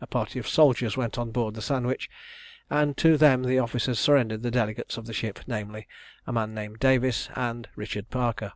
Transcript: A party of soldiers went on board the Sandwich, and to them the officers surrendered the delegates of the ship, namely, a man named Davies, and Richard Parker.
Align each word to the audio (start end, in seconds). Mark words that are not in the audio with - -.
A 0.00 0.08
party 0.08 0.40
of 0.40 0.48
soldiers 0.48 0.96
went 0.96 1.18
on 1.18 1.30
board 1.30 1.54
the 1.54 1.62
Sandwich, 1.62 2.10
and 2.68 2.96
to 2.96 3.16
them 3.16 3.44
the 3.44 3.60
officers 3.60 4.00
surrendered 4.00 4.42
the 4.42 4.50
delegates 4.50 4.96
of 4.96 5.06
the 5.06 5.12
ship, 5.12 5.38
namely, 5.46 5.86
a 6.26 6.32
man 6.32 6.52
named 6.52 6.80
Davies, 6.80 7.28
and 7.36 7.68
Richard 7.76 8.10
Parker. 8.10 8.54